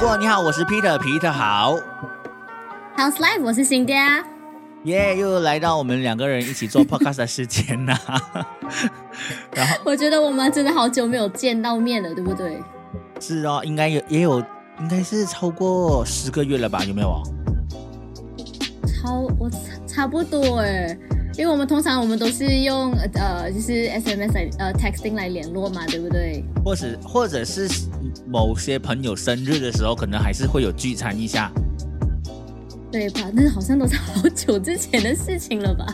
[0.00, 1.76] 过你好，我是 Peter，Peter 好。
[2.96, 4.24] House Life，我是新爹啊。
[4.84, 8.00] 耶又来到我们两个人一起做 podcast 的时间啦。
[9.52, 12.58] 然后我觉得我们真的好久没有见到面了，对不对？
[13.20, 14.40] 是哦，应该有也有，
[14.80, 16.82] 应该是超过十个月了吧？
[16.84, 17.20] 有没有啊？
[19.02, 20.96] 超我差差不多哎，
[21.40, 26.44] 因为我们通常我们都是用呃就是 SMS 来呃 texting 来联络嘛，对不对？
[26.62, 27.66] 或者或者是
[28.26, 31.50] 某些朋友生日的时候，可能还是会有聚餐一下。
[32.92, 33.22] 对吧？
[33.32, 35.86] 那好像都是好久之前的事情了吧？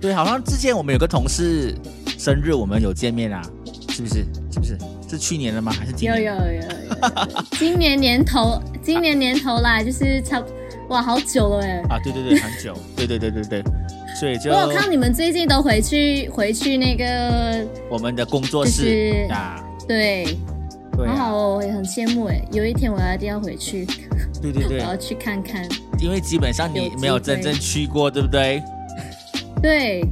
[0.00, 1.74] 对，好像之前我们有个同事
[2.16, 3.42] 生日，我们有见面啊，
[3.90, 4.24] 是不是？
[4.52, 4.78] 是不是？
[5.08, 5.72] 是去年的吗？
[5.72, 6.32] 还是今有年？
[6.32, 10.46] 有有有，今年年头，今年年头啦，就是差不
[10.90, 11.82] 哇好久了哎。
[11.88, 13.64] 啊，对对对，很久，对对对对对，
[14.18, 18.82] 所以就我有看你们最近都回去回去那个我们的工作室。
[18.82, 20.24] 就是呀，对，
[20.96, 23.84] 对啊，好好哦，我也很羡慕哎，有一天我一定要回去，
[24.40, 24.78] 对对对。
[24.80, 25.68] 我，要去看看。
[26.00, 28.62] 因为基本上你没有真正去过，对不对？
[29.62, 30.02] 对，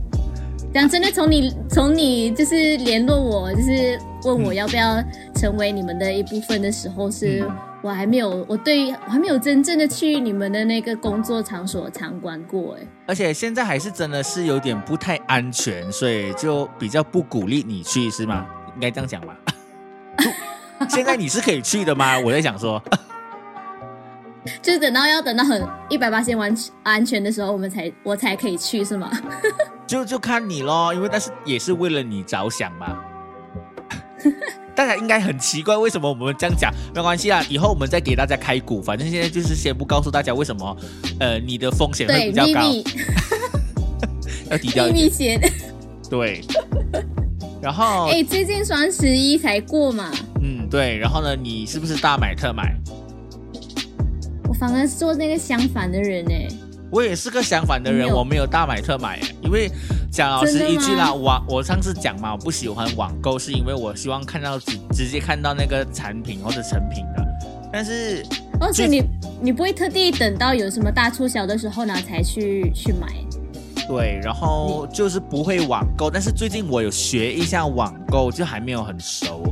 [0.75, 5.03] 讲真的，从你从你就是联络我，就是问我要不要
[5.35, 18.47] 成为你们的一部分的时候，是、嗯我还没有，我对我还没有真正的去你们的那个工作场所参观过，哎，而且现在还是真的是有点不太安全，所以就比较不鼓励你去，是吗？
[18.75, 19.37] 应该这样讲吧？
[20.89, 22.19] 现在你是可以去的吗？
[22.19, 22.83] 我在想说，
[24.63, 29.11] 就是等到要等到很一百八千完安全的时候，我们才我才可以去，是吗？
[29.87, 32.99] 就就看你咯，因为但是也是为了你着想嘛。
[34.75, 36.73] 大家应该很奇怪，为什么我们这样讲？
[36.95, 38.83] 没关系啊，以后我们再给大家开股。
[38.83, 40.77] 反正现在就是先不告诉大家为什么，
[41.21, 42.61] 呃，你的风险会，比较高，
[44.51, 45.05] 要低调一点。
[45.05, 45.41] 密险。
[46.11, 46.43] 对。
[47.63, 50.11] 然后，哎、最近双十一才过嘛，
[50.43, 50.99] 嗯，对。
[50.99, 52.77] 然后呢，你是不是大买特买？
[54.49, 56.49] 我反而是做那个相反的人哎。
[56.91, 59.69] 我也是个相反的人，没我没有大买特买，因为
[60.15, 67.27] 讲老师一句啦，吗网我上次讲嘛，我不喜欢网购，是因为我希望看到直直接看到那个产品或者成品的。
[67.73, 68.25] 但是
[68.61, 69.03] 而且你
[69.43, 73.09] 你不会特地等到有什么大促销的时候呢才去去买？
[73.89, 79.43] 对，然后就是不会网购，但是最近我有学一下网购，就还没有很熟。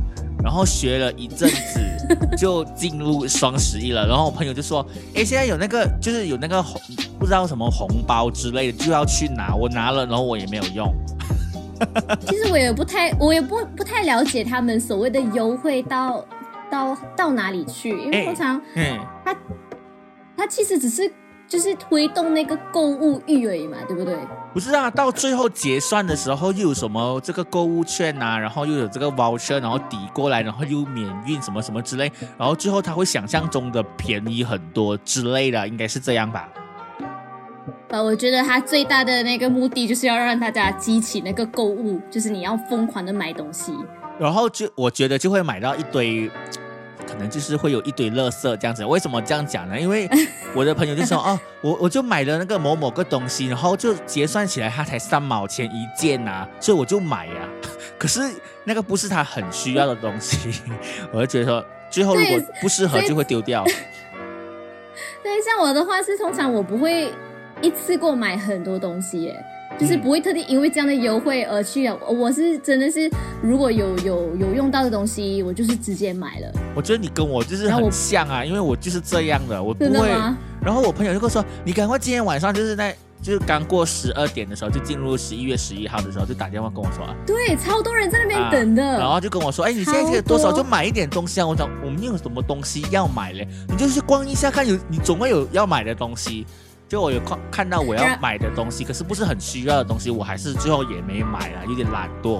[0.43, 1.79] 然后学了一阵子，
[2.37, 4.05] 就进入双十一了。
[4.05, 6.81] 然后我朋友就说：“哎，现在有那个，就是有那个红，
[7.17, 9.55] 不知道什么红包之类的，就要去拿。
[9.55, 10.93] 我拿了，然后我也没有用。
[12.27, 16.25] 其实我也不太，我也不不太了解他们所谓的优惠到
[16.69, 19.35] 到到哪里去，因为哎通常嗯，他
[20.37, 21.11] 他其实只是
[21.53, 24.17] 就是推动那个购物欲而已嘛，对不对？
[24.55, 36.49] 不是啊，到最后结算的时候又有什么这个购物券啊，然后又有这个 voucher，然后抵过来，然后又免运什么什么之类，然后最后他会想象中的便宜很多之类的，应该是这样吧？
[37.89, 43.71] 呃，我觉得他最大的那个目的就是要让大家激起那个购物，就是你要疯狂的买东西。
[44.17, 46.31] 然后就我觉得就会买到一堆，
[47.07, 48.83] 可能就是会有一堆垃圾这样子。
[48.85, 49.79] 为什么这样讲呢？
[49.79, 50.09] 因为
[50.55, 57.47] 我的朋友就说哦，我我就买了那个某某个东西，然后就结算起来它才三毛钱一件呐、所以我就买呀、
[57.97, 58.21] 可是
[58.63, 60.61] 那个不是他很需要的东西，
[61.11, 63.63] 我就觉得说最后如果不适合就会丢掉。
[65.23, 67.11] 对，像我的话是通常我不会
[67.61, 69.45] 一次过买很多东西耶，
[69.79, 71.95] 就是不会特地因为这样的优惠而去啊。
[72.07, 73.09] 我是真的是
[73.41, 76.51] 如果有有有用到的东西，我就是直接买了。
[76.75, 80.09] 我觉得你跟我就是很像啊，因为我就是这样的，我不会。
[80.61, 88.81] 然后我朋友就跟我说：“你赶快今天晚上就是在就是刚过十二点的时候，就进入十一月十一号的时候，就打电话跟我说啊。”对，超多人在那边等的。
[88.81, 93.45] 然后就跟我说：“哎，你现在这个多少就买一点东西啊？”我讲我们有什么东西要买嘞？
[93.67, 96.45] 你就去逛一下看有，你总会有要买的东西。
[96.93, 102.39] 就我有看看到我要买的东西，可是不是很需要的东西，我还是最后也没买了，有点懒惰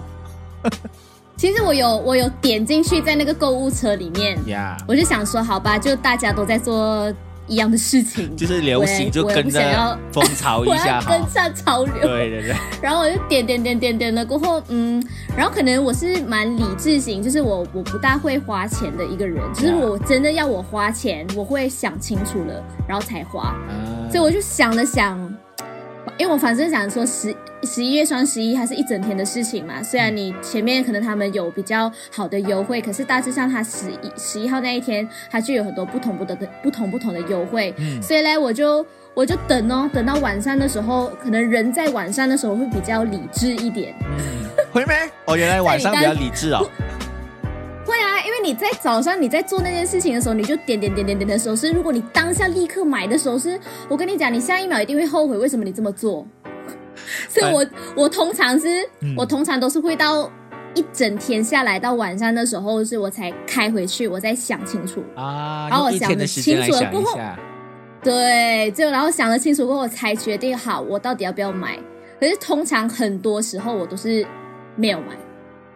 [1.36, 4.78] 其实我有我有点进去在那个购物车里面，呀。
[4.88, 7.12] 我就想说，好吧，就大家都在做
[7.48, 11.22] 一样的事情，就是流行就跟着风潮一下 跟。
[11.30, 11.94] 上潮流。
[12.02, 15.04] 对对对，然后我就点点点点点了过后，嗯，
[15.36, 23.56] 然后可能我是蛮理智型，就是我我不大会花钱的一个人，就是我真的要我花钱，我会想清楚了，然后才花。
[23.70, 25.18] 嗯所以我就想了想，
[26.20, 43.94] 因为我反正想说十十一月双十一它是一整天的事情嘛，虽然你前面可能他们有比较好的优惠，可是大致上它十一十一号那一天，它就有很多不同不同的不同不同的优惠，嗯所以呢，我就我就等哦，等到晚上的时候，可能人在晚上的时候会比较理智一点。
[44.02, 44.94] 嗯会没？
[45.26, 46.68] 哦，原来晚上比较理智哦。
[47.86, 51.72] 会啊，因为你在早上你在做那件事情的时候，你就点点点点点的时候是。
[51.72, 56.26] 如果你当下立刻买的时候是，我跟你讲，你下一秒一定会后悔为什么你这么做。
[57.30, 57.66] 所以我
[57.96, 58.68] 我通常是，
[59.18, 60.30] 我通常都是会到
[60.76, 67.20] 一整天下来到晚上的时候，是我才开回去，我再想清楚啊，然后我想的清楚了过后，
[68.04, 71.80] 对，就然后想了清楚过后，我才决定好我到底要不要买。
[72.20, 74.26] 可是通常很多时候我都是
[74.76, 75.08] 没有买。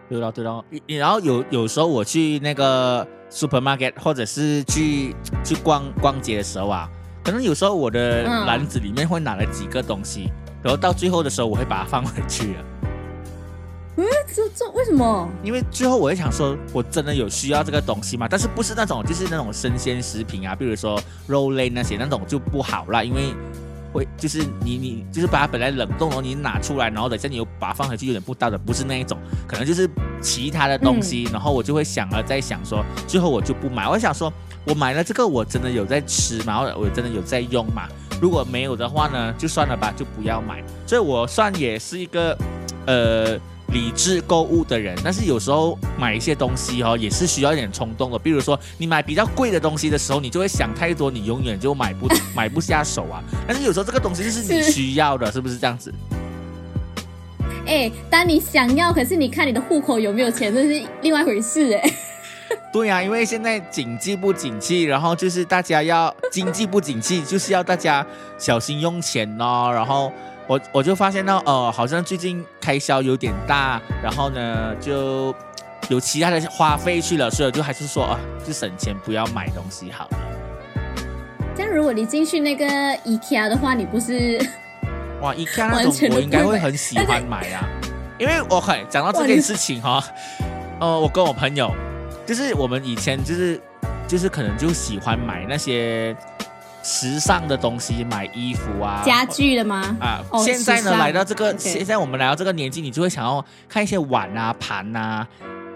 [0.08, 5.14] 对了对了，然后有有时候我去那个 supermarket 或者是去
[5.44, 6.88] 去逛逛街的时候啊，
[7.22, 10.32] 可能有时候我的篮子里面会拿了几个东西，
[10.62, 12.64] 然后到最后的时候我会把它放回去了。
[13.96, 15.28] 嗯，这这为什么？
[15.42, 18.26] 因为最后我会想说，我真的有需要这个东西吗？
[18.30, 23.34] 但是不是那种就是那种生鲜食品啊，比如说肉类那些那种就不好啦，因为。
[23.90, 29.16] 会就是你你就是把它本来冷冻，然后你拿出来，然后等下你又把它放回去，有点不道德，不是那一种，
[29.46, 29.88] 可能就是
[30.20, 33.88] 其他的东西，然后我就会想了在想说，最后我就不买。
[33.88, 34.30] 我想说，
[34.66, 36.60] 我买了这个，我真的有在吃嘛？
[36.76, 37.88] 我真的有在用嘛？
[38.20, 40.62] 如果没有的话呢，就算了吧，就不要买。
[40.86, 42.36] 所以我算也是一个，
[42.86, 43.38] 呃。
[43.70, 48.18] 理智购物的人，但是有时候买一些东西哦，也是需要一点冲动的。
[48.18, 53.22] 比如说，你买比较贵的东西的时候，你就会想太多，你永远就买不买不下手啊。
[53.46, 55.92] 但是有时候这个东西就是你需要的，是不是这样子？
[57.68, 61.92] 哎，当你想要，可是你看你的户口有没有钱，这是另外一回事哎。
[62.72, 68.04] 对呀，因为现在经济不景气，然后就是大家要经济不景气，就是要大家
[68.38, 70.12] 小心用钱哦，然后。
[70.48, 75.34] 我我就发现到，呃，好像最近开销有点大，然后呢，就
[75.90, 80.18] 有其他的花费去了，所以就还是说啊，就省钱，不要买东西好了。
[81.54, 84.40] 这样，如果你进去那个 IKEA 的话，你不是
[85.20, 87.68] 哇，IKEA 那种我应该会很喜欢买啊，
[88.16, 90.02] 因为我很讲到这件事情哈，
[90.80, 91.70] 呃，我跟我朋友，
[92.28, 93.58] 就是我们以前就是
[94.06, 96.14] 就是可能就喜欢买那些。
[96.80, 99.94] 时尚的东西，买衣服啊，家具的吗？
[100.00, 105.26] 啊，现在呢，来到这个，现在我们来到这个年纪，你就会想要看一些碗啊、盘啊、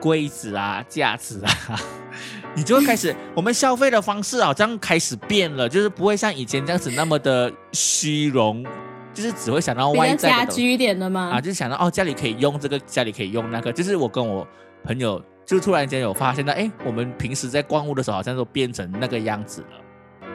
[0.00, 1.78] 柜子啊、架子啊，
[2.54, 8.64] 你就会开始，我们消费的方式好像开始变了，就是不会像以前这样子那么的虚荣，
[9.12, 11.32] 就是只会想到外在家居一点的吗？
[11.34, 14.46] 啊，就想到哦，家里可以用这个，家里可以用那个，就是我跟我
[14.84, 15.22] 朋友
[15.52, 20.26] 就突然间有发现到，哎，我们平时在逛物的时候，好像都变成那个样子了。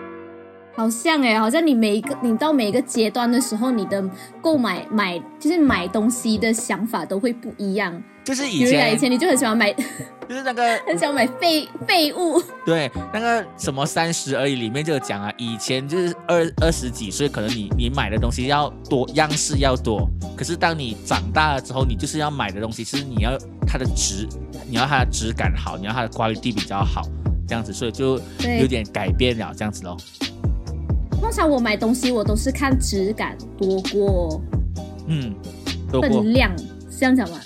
[0.75, 4.07] 好像哎，好像你每一个你到每一个阶段的时候，你的
[4.43, 7.99] 购买买就是买东西的想法都会不一样。
[8.27, 9.71] 就是以前以前你就很喜欢买，
[10.27, 12.44] 就是那个 很喜欢买废废物。
[12.65, 24.27] 对，那个什么三十而已里面就有讲啊，以前就是二二十几岁，可能你你买的东西要多样式要多，可是当你长大了之后，你就是要买的东西，是你要它的质，
[24.68, 27.07] 你要它的质感好，你要它的 quality 比较好，
[27.47, 28.19] 这样子，所以就
[28.59, 29.95] 有点改变了这样子咯。
[31.12, 34.41] 通常我买东西，我都是看质感多过，
[35.07, 35.33] 嗯，
[35.89, 36.51] 分量，
[36.91, 37.39] 这样讲吗？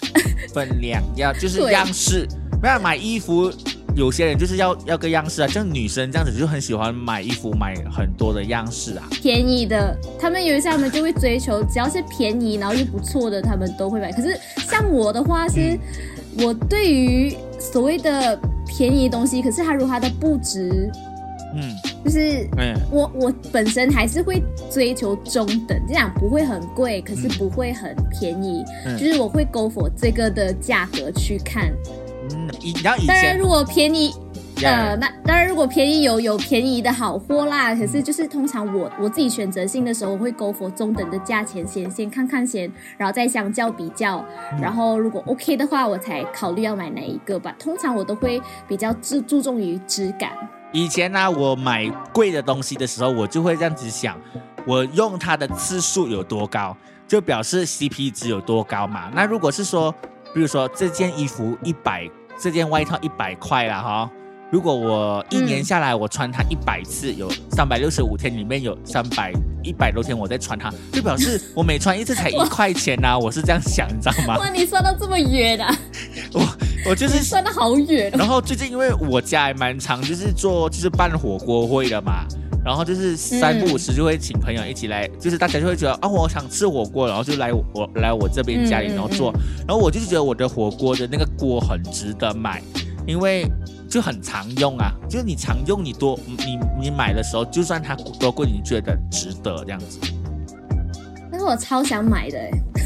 [0.53, 2.27] 分量要就是样式，
[2.59, 3.51] 不要买衣服，
[3.95, 9.07] 有些人就是要要个样式啊，像女生这样子就很喜欢买衣服，买很多的样式啊。
[9.21, 14.11] 便宜的，他们有一些他们就会追求，只要是便宜然后又不错的，他们都会买。
[14.11, 14.39] 可是
[14.69, 15.77] 像我的话是，
[16.39, 20.89] 我对于所谓的便宜东西，可是它如果它的不值。
[21.53, 24.41] 嗯，就是，嗯，我我本身还是会
[24.71, 28.63] 追求中等，这样不会很贵，可是不会很便宜，
[28.97, 31.71] 就是我会 go for 这个的价格去看。
[32.33, 32.49] 嗯，
[32.83, 34.13] 然后以前，当然如果便宜，
[34.63, 44.23] 呃，那当然如果便宜有有便宜的好货啦，可是就是通常我我自己选择性的时候我会 go for 中等的价钱先先看看先，然后再相较比较，
[44.61, 47.55] 然后如果 OK 的话，我才考虑要买哪一个吧。
[47.59, 50.31] 通常我都会比较注注重于质感。
[50.73, 54.17] 以前呢，我买贵的东西的时候，我就会这样子想，
[54.65, 56.75] 我用它的次数有多高，
[57.07, 59.11] 就表示 CP 值有多高嘛。
[59.13, 59.93] 那如果是说，
[60.33, 62.09] 比如说这件衣服一百，
[62.39, 64.09] 这件外套一百块了哈。
[64.51, 69.31] 如果我一年下来我穿它一百次，有三百六十五天里面有三百
[69.63, 73.17] 一百多天我在穿它，就表示我每穿一次才一块钱呐。
[73.17, 74.37] 我是这样想，你知道吗？
[74.39, 75.73] 哇，你算到这么远啊！
[76.35, 76.45] 我
[76.89, 78.11] 我就是算的好远。
[78.11, 82.25] 然后最近因为我家还蛮常就是做就是办火锅会的嘛，
[82.65, 89.31] 然后就是三不五时就会请朋友一起来，就是大家就会觉得啊我想吃火锅，然后就来我来我这边家里然后做，
[89.65, 92.61] 然后我就觉得我的火锅的那个锅很值得买，
[93.07, 93.49] 因为。
[93.91, 99.99] 就很常用啊，就是你常用，你多你你买的时候，就算它多贵，你觉得值得这样子。
[101.29, 102.39] 但是我超想买的，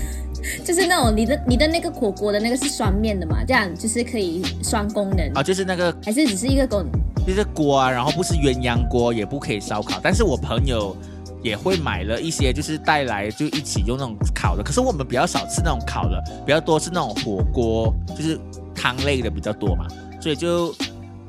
[0.66, 6.92] 就是那种你的你的那个火锅的那个是双面的嘛，这样就是可以双功能啊，就是那个还是只是一个功能？
[7.24, 10.00] 就是锅啊，然后不是鸳鸯锅，也不可以烧烤。
[10.02, 10.98] 但是我朋友
[11.44, 14.64] 也会买了一些，就是带来就一起用那种烤的。
[14.64, 18.40] 可是我们比较少吃那种烤的，比较多是那种火锅，就是
[18.74, 19.86] 汤类的比较多嘛。
[20.20, 20.74] 所以就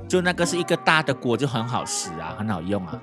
[0.08, 3.00] 就那个是一个大的锅，就很好吃啊，很好用啊。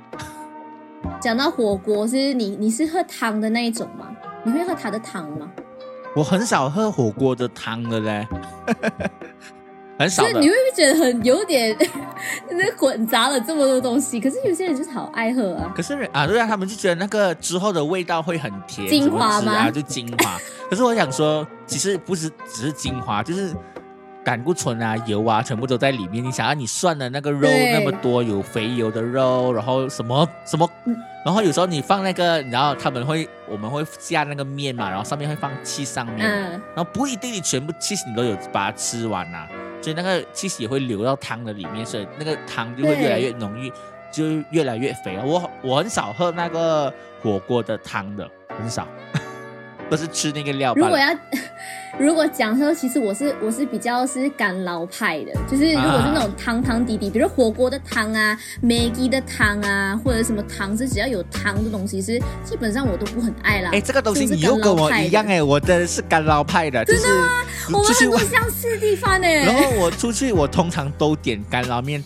[1.19, 4.07] 讲到火锅，是你你是喝汤的那一种吗？
[4.43, 5.49] 你会喝它的汤吗？
[6.15, 8.27] 我很少喝火锅的汤的嘞，
[9.97, 10.29] 很少的。
[10.39, 11.75] 你会不会觉得很有点，
[12.51, 14.19] 那混杂了这么多东西？
[14.19, 15.73] 可是有些人就是好爱喝啊。
[15.75, 19.71] 可是啊，对啊，他们就觉得那个之后的味道会很甜，精华吗？
[19.71, 20.37] 就精华。
[20.69, 23.51] 可是我想说，其实不是只是精华，就是
[24.23, 26.23] 胆固醇啊、油啊，全部都在里面。
[26.23, 30.69] 你想要你涮的那个肉那么多，有肥油的肉，然后什么什么。
[31.25, 39.47] 然后有时候你放那个，然后他们会我们会下那个面嘛，然后上面会放气上面，然后不一定你全部气你都有把它吃完呐，
[39.81, 43.71] 所以那个气也会流到汤的里面，所以那个汤就会越来越浓郁，
[44.11, 45.17] 就越来越肥。
[45.23, 48.85] 我我很少喝那个火锅的汤的，很少。
[49.89, 50.73] 都是吃那个料。
[50.75, 51.07] 如果要，
[51.99, 63.69] 如果讲说，其实我是我是比较是干捞派的，就是如果是那种汤汤底底，比如火锅的汤啊、Maggie 的汤啊，或者什么汤是只要有汤的东西，是基本上我都不很爱啦。
[63.73, 67.29] 哎，这个东西你又跟我一样哎，我的是干捞派的，真的吗？
[67.73, 69.45] 我们很多相似地方哎。
[69.45, 72.03] 然后我出去，我通常都点干捞面。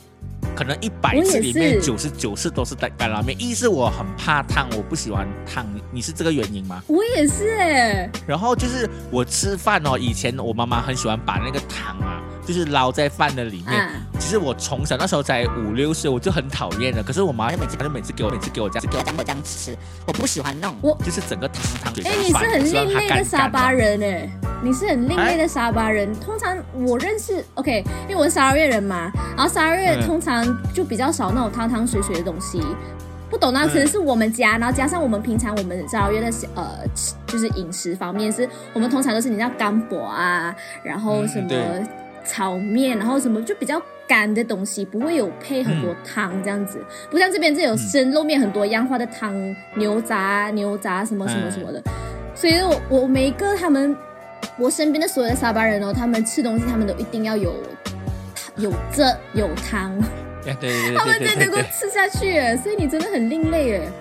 [0.57, 6.81] 可能一百次里面九十九次都是带干拉面，一是我很怕烫，我不喜欢烫，你是这个原因吗？
[6.87, 8.09] 我也是哎。
[8.25, 12.23] 然后就是我吃饭哦，以前我妈妈很喜欢把那个糖啊。
[12.47, 13.89] 就是捞在饭的里面。
[14.17, 17.03] 其实我从小那时候才五六岁，我就很讨厌了。
[17.03, 19.77] 可是我妈就每次，她就每次给我，每次给我这样，给我这样这样吃。
[20.05, 22.03] 我不喜欢那种，我就是整个汤汤水。
[22.05, 24.29] 哎，你是很另类的沙巴人哎，
[24.63, 26.13] 你是很另类的沙巴人。
[26.19, 32.61] 通常我认识，OK，因为我是沙拉越人嘛，然后沙拉越通常就比较少那种汤汤水水的东西。
[33.29, 36.79] 不懂那可能是我们家，然后加上我们平常我们沙拉越的呃，
[37.27, 41.49] 就是饮食方面，是我们通常都是你知道干果啊，然后什么。
[42.27, 51.81] 炒面，然后什么就比较干的东西，不会有配很多汤这样子，不像这边这有生肉面很多样化的汤，牛杂、牛杂什么什么什么的。
[52.35, 53.95] 所以，我我每一个他们，
[54.59, 57.55] 我身边的所有的沙巴人哦，他们吃东西他们都一定要有
[58.57, 59.97] 有这有汤，
[60.43, 62.55] 对对对， 他们才能够吃下去。
[62.57, 63.91] 所以你真的很另类哎。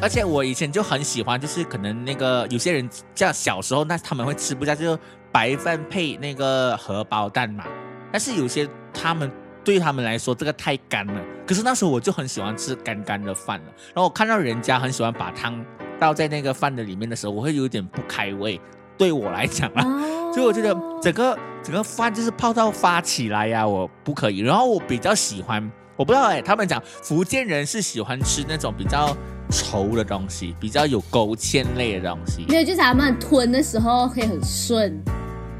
[0.00, 4.96] 而且我以前就很喜欢，就是可能那个有些人像小时候，那他们会吃不下就。
[5.32, 7.64] 白饭配那个荷包蛋嘛，
[8.12, 9.30] 但是有些他们
[9.62, 11.22] 对他们来说这个太干了。
[11.46, 13.66] 可是那时候我就很喜欢吃干干的饭了。
[13.88, 15.64] 然后我看到人家很喜欢把汤
[15.98, 18.60] 倒在那个饭的里面的时候，我会有点不开胃。
[18.96, 19.82] 对我来讲啊，
[20.34, 24.40] 所以我觉得整个整个饭就是泡到发起来呀，我不可以。
[24.40, 29.16] 然后我比较喜欢，我不知道哎，他们讲福建人是喜欢吃那种比较
[29.50, 32.44] 稠的东西，比较有勾芡类的东西。
[32.48, 34.98] 没有，就是他们吞的时候可以很顺。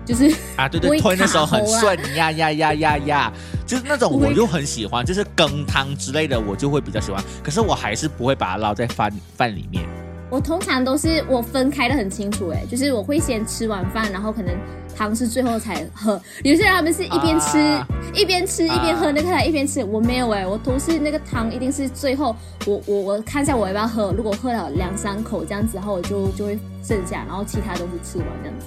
[0.04, 3.32] 就是啊，对对，吞的时候很顺呀呀呀呀呀，
[3.66, 7.22] 就是那种我又很喜欢，就是羹汤之类的，我就会比较喜欢。
[7.44, 9.84] 可是我还是不会把它捞在饭饭里面。
[10.30, 14.54] 我通常都是我分开的很清楚，哎，就是我会先吃完饭，然后可能
[14.94, 16.20] 汤是最后才喝。
[16.44, 17.58] 有些人他们是一边吃
[18.12, 19.82] 一边吃一边喝那个，一边吃。
[19.84, 28.66] 我没有哎，我都是那个汤一定是最后，我我我看一下我要不要喝，如果喝了两三口这样子，然后我就就会剩下，然后其他都是吃完这样子。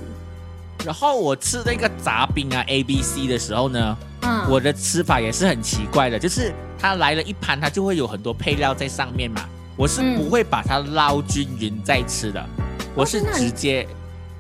[0.84, 9.46] 然后我吃那个杂饼啊 A B C 的时候呢，嗯，我的吃法也是很奇怪的，就是它来了一盘，它就会有很多配料在上面嘛，
[9.78, 12.46] 我是不会把它捞均匀再吃的，
[12.94, 13.88] 我是直接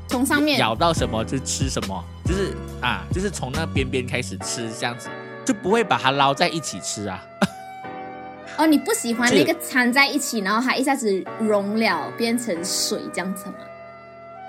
[0.07, 5.09] 从上面咬到什么就吃什么，就是啊，就是从那边边开始吃这样子，
[5.45, 7.23] 就不会把它捞在一起吃啊。
[8.57, 13.53] 哦，你不喜欢那个掺在一起，然后它一下子融了变成水这样子吗？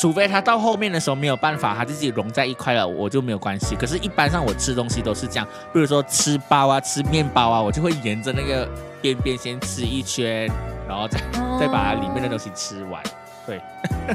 [0.00, 3.76] 除非它到后面的时候没有办法，它自己融在一块了，我就没有关系。
[3.76, 8.68] 可是，一般上我吃东西都是这样，比如说吃包啊、吃面包啊，我就会沿着那个
[9.02, 10.50] 边边先吃一圈，
[10.88, 11.20] 然后再
[11.60, 13.02] 再把它里面的东西吃完。
[13.44, 13.60] 对，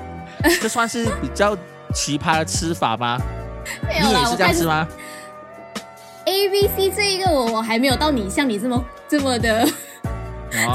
[0.60, 1.56] 这算是比较
[1.94, 3.20] 奇葩的吃法吗？
[3.84, 4.88] 你也是这样吃吗
[6.26, 9.68] ？A、B、C 这一个我我还没有到你像你这么这么的。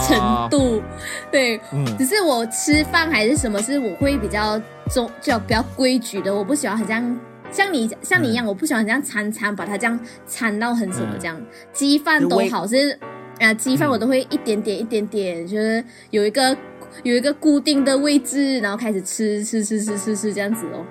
[0.07, 0.83] 程度，
[1.31, 1.59] 对，
[1.99, 6.33] 只是我吃饭还是什么，是我会比较中，就比较规矩的。
[6.33, 11.40] 我不喜欢很像像你像你一样，我不喜欢这样餐餐，把它这样掺到很什么这样。
[11.73, 12.97] 鸡饭都好，是
[13.41, 16.57] 啊，鸡饭我都会一点点一点点，就是有一个
[17.03, 20.85] 有一个固定的位置，然后开始吃吃吃吃吃吃这样子哦。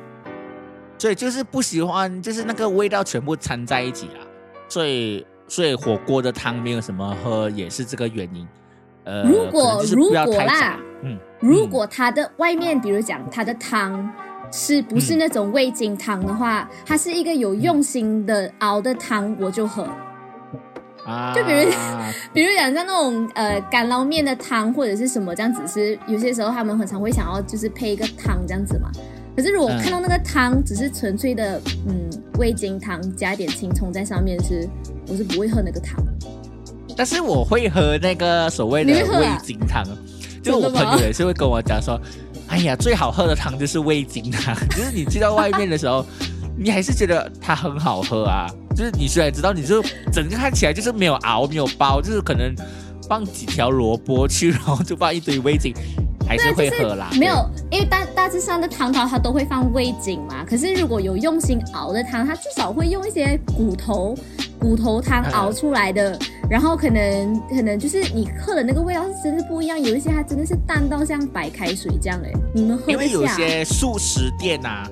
[0.97, 4.27] 所以就是不喜欢，就是那个味道全部掺在一起啦。
[4.67, 8.47] 所以所以火锅的汤没有什么喝，也是这个原因。
[9.03, 14.11] 呃，如果如果啦，嗯，如果它的外面，比如讲它的汤
[14.51, 19.87] 是不是那种味精汤的话，它是一个有用心的熬的汤，我就喝。
[21.05, 21.71] 啊，就比如
[22.33, 28.89] 比如讲像那种呃干捞面的汤或者是什么这样子，是有些时候他们很常会想要就是配一个汤这样子嘛。
[29.35, 34.67] 可是如果嗯看到那个汤只是纯粹的嗯味精汤，加一点青葱在上面是，
[35.07, 35.95] 我是不会喝那个汤。
[36.97, 39.83] 但是我会喝那个所谓的味精汤，
[40.43, 41.99] 就我朋友也是会跟我讲说，
[42.47, 46.05] 哎呀，最好喝的汤就是味精汤， 就是你去到外面的时候，
[46.61, 48.45] 你还是觉得它很好喝啊。
[48.75, 52.55] 就是你虽然知道，你就整个看起来就是没有熬没有包，就是可能
[53.09, 55.73] 放几条萝卜去，然后就放一堆味精，
[56.25, 57.09] 还是会喝啦。
[57.19, 60.45] 没有，因为大大致上的汤头它都会放味精嘛。
[60.45, 64.15] 可是如果有用心熬的汤，它至少会用一些骨头
[64.57, 66.17] 骨头汤嗯熬出来的，
[66.49, 69.79] 然后可能可能就是你喝的那个味道是真的不一样。
[69.79, 73.27] 有一些它真的是淡到像白开水这样哎，你们喝因为有一。
[73.27, 74.89] 些素食店啊，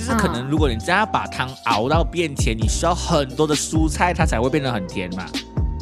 [0.00, 5.26] 就是可能啊如果你真要把汤熬到变甜，你需要很多的蔬菜，它才会变得很甜嘛。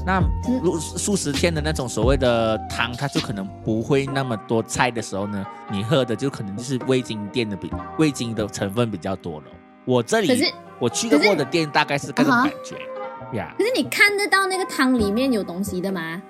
[0.05, 9.47] 那嗯如数十天的那种所谓的汤，它就可能不会那么多菜的时候呢，你喝的就可能就是味精店的比味精的成分比较多了。
[9.85, 12.77] 我这里我去过的店大概是这种感觉
[13.37, 16.21] 呀可是你看得到那个汤里面有东西的吗？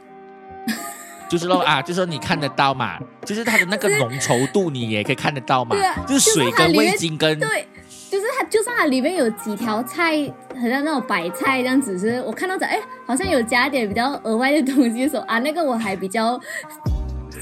[1.31, 5.77] 就是说啊，就是说你看得到嘛，就是它的那个浓稠度你也可以看得到嘛
[6.07, 7.69] 就是水跟味精跟对，
[8.11, 10.13] 就是它，就算它里面有几条菜，
[10.55, 16.41] 很像那种白菜这样子，是我看到的，哎，好像有加点比较额外的东西的时候啊，那个我还比较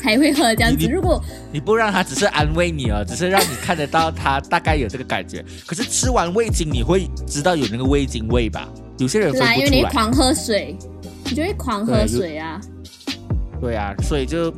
[0.02, 0.88] 才会喝这样子。
[0.88, 5.44] 如果你不让他只是安慰你哦，只是让你看得到他大概有这个感觉。
[5.66, 8.68] 可是吃完味精，你会知道有那个味精味吧？
[8.99, 9.88] 有些人分啦，因为不出来。
[9.88, 10.76] 你狂喝水，
[11.26, 12.61] 你就会狂喝水啊。
[13.61, 14.52] 对啊，所以就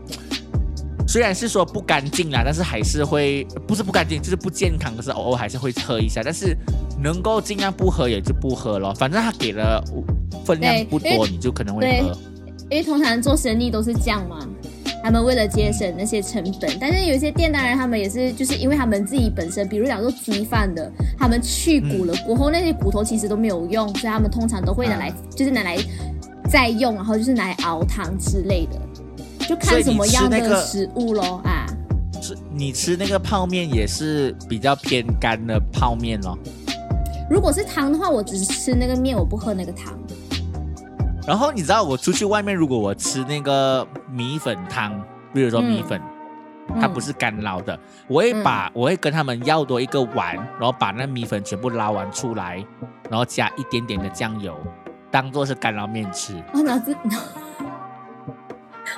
[1.08, 6.20] 虽然是说不干净啦，但是还是会不是不干净，就是不健康，可是偶尔还是会喝一下。
[6.22, 6.54] 但是
[7.02, 9.82] 能够尽量不喝也就不喝咯，反正他给了
[10.44, 12.12] 分量不多，你就可能会喝。
[12.70, 14.46] 因为通常做生意都是这样嘛，
[15.02, 25.78] 他们为了节省那些成本，但是有一些店当然他们也是，就是因为他们自己本身，比如讲做鸡饭的，他们去骨了过后，那些骨头其实都没有用，所以他们通常都会拿来，就是拿来
[26.50, 28.78] 再用，然后就是拿来熬汤之类的，
[29.48, 31.64] 就看什么样那个的食物咯啊。
[32.20, 36.38] 是你吃那个泡面也是比较偏干的泡面咯。
[37.30, 39.98] 如果是汤的话，我只吃那个面，我不喝那个汤。
[41.26, 45.00] 然后你知道我出去外面，如果我吃那个米粉汤，
[45.32, 46.00] 比如说米粉，
[46.80, 52.62] 它嗯不是干捞的，我会把、我会跟他们要多一个碗，然后把那米粉全部捞完出来，
[53.08, 54.54] 然后加一点点的酱油，
[55.10, 56.34] 当做是干捞面吃。
[56.52, 56.94] 哦，脑子。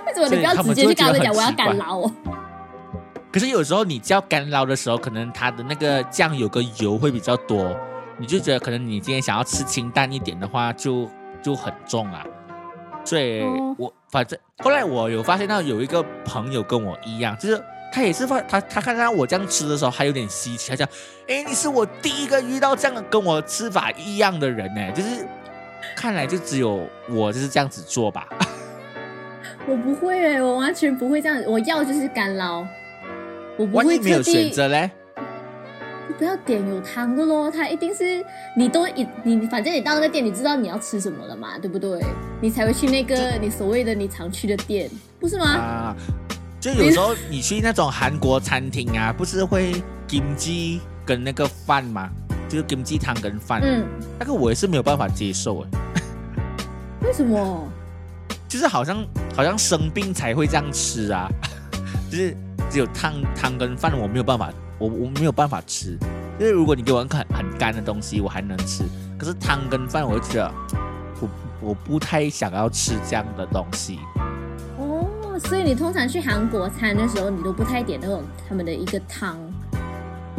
[0.07, 2.13] 为什么你不要直接去跟他们讲我要干捞哦？
[3.33, 7.77] 可是有时候你叫干捞的时候，可能它的那个酱油跟油会比较多，
[8.19, 11.09] 你就觉得可能你今天想要吃清淡一点的话，就
[11.41, 12.25] 就很重啊。
[13.05, 20.89] 所以哦我反正后来我有发现到有一个朋友跟我一样，就是他也是发他他看到我这样吃的时候，还有点稀奇，他讲
[21.29, 25.27] ：“哎，你是我第一个遇到这样跟我吃法一样的人呢。”就是
[25.97, 28.27] 看来就只有我就是这样子做吧。
[29.69, 31.43] 我不会哎，我完全不会这样。
[31.47, 32.67] 我要就是干捞，
[33.57, 34.91] 我不会没有选择嘞？
[36.09, 37.51] 你不要点有汤的咯。
[37.51, 38.25] 它一定是
[38.57, 42.01] 你都一你反正你到那个店，你知道你要吃什么了嘛，对不对？
[42.41, 45.47] 你才会去那个你所谓的你常去的店，不是吗？
[45.47, 45.97] 啊，
[46.59, 49.73] 就有时候你去那种韩国餐厅啊，不是会
[50.07, 52.11] 金鸡跟那个饭吗？
[52.49, 53.87] 就是金鸡汤跟饭，嗯，
[54.19, 55.69] 那个我也是没有办法接受哎，
[57.07, 57.73] 为什么？
[58.51, 61.29] 就是好像好像生病才会这样吃啊，
[62.11, 62.37] 就是
[62.69, 65.97] 只有汤汤跟饭我没有办法，我我没有办法吃，
[66.37, 68.83] 因为如果你给我很很干的东西，我还能吃，
[69.17, 70.53] 可是汤跟饭我就觉得
[71.21, 71.29] 我
[71.61, 74.01] 我不太想要吃这样的东西。
[74.77, 79.39] 哦，所以你通常去韩国餐的时候，你都不太点那种他们的一个汤，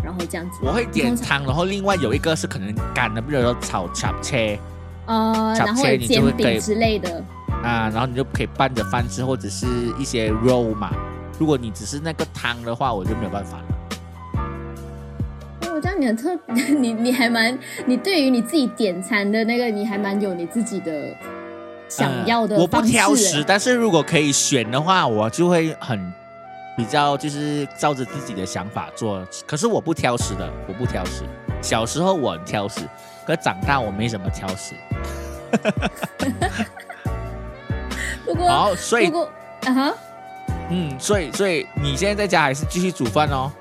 [0.04, 0.60] 然后这样子。
[0.62, 4.60] 我会点汤，然后另外有一个是可能干的，比如说炒炒切。
[5.06, 7.24] 呃，然后煎饼之类的。
[7.63, 10.91] 啊，然后你就可以拌着饭吃，或者是一些肉嘛。
[11.39, 13.65] 如果你只是那个汤的话，我就没有办法了。
[15.74, 21.15] 我，这样你很特， 你你还蛮，你对于你自己点餐的那个，你还蛮有你自己的
[21.88, 26.13] 想要的呃我不挑食，欸但是如果可以选的话，我就会很
[26.78, 29.26] 比较就是照着自己的想法做。
[29.45, 31.24] 可是我不挑食的，我不挑食。
[31.62, 32.82] 小时候我很挑食，
[33.26, 34.74] 可长大我没什么挑食。
[38.34, 39.30] 不过好，所以不过
[39.65, 39.94] 啊哈，
[40.70, 43.52] 嗯，所以所以你现在在家还是继续煮饭哦？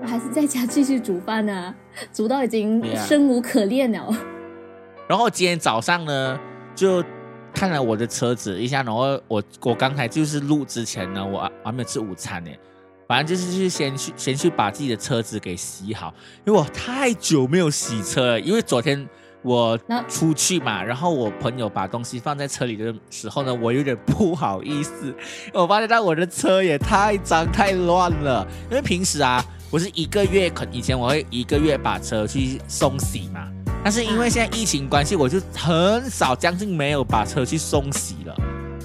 [0.00, 1.74] 我还是在家继续煮饭呢、
[2.12, 4.08] 煮到已经生无可恋了。
[5.08, 6.38] 然后今天早上呢，
[6.74, 7.04] 就
[7.54, 12.50] 看了我的车子一下，然后我我刚才就是录之前呢，我我还没有吃午餐呢。
[13.06, 16.12] 反正就是去先去先去把自己的车子给洗好，
[16.44, 18.40] 因为我太久没有洗车了。
[18.40, 19.08] 因为昨天
[19.48, 25.14] 我出去嘛，然后我朋友把东西放在车里的时候呢，我有点不好意思，
[25.54, 28.46] 我发现到我的车也太脏太乱了。
[28.70, 33.48] 因为平时啊，我是一个月，可以前我会一个月把车去送洗嘛，
[33.82, 38.36] 但是因为现在疫情关系，我就很少，将近没有把车去送洗了。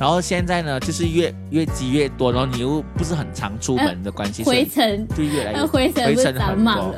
[0.04, 6.96] 然后现在呢，就是越越积越多，然后你又不是很常出门的关系，灰尘，就越来越那灰尘灰尘很多了。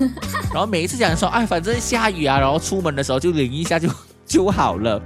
[0.52, 3.88] 然后每一次讲说，哎，反正下雨啊，然后出门的时候就淋一下就
[4.26, 5.00] 就好了。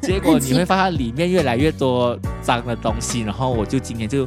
[0.00, 4.26] 结果你会发现里面越来越多脏的东西，然后我就今天就